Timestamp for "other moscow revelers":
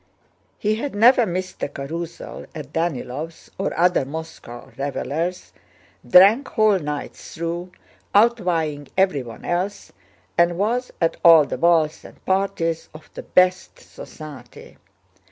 3.77-5.53